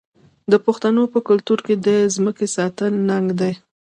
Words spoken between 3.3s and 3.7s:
دی.